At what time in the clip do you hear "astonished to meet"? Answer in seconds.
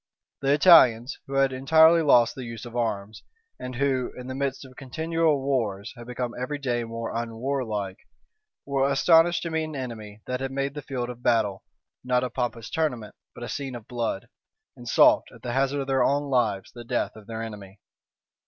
8.89-9.65